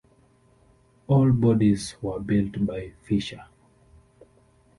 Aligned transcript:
All 1.05 1.31
bodies 1.31 1.95
were 2.01 2.19
built 2.19 2.65
by 2.65 2.93
Fisher. 3.03 3.45